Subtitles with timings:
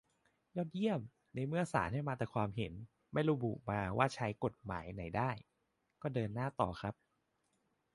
[0.55, 1.01] ยอดเยี่ยม
[1.33, 2.73] ในเมื่อศาลให้มาแต่ความเห็น
[3.13, 5.31] ไม่ระบุมาด้วยว่าใช้ข้อกฎหมายไหนได้
[6.01, 6.95] ก็เดินหน้าต่อครับ